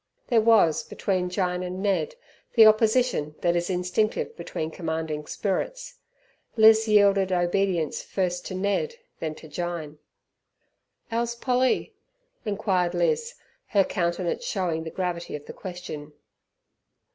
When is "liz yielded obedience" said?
6.57-8.01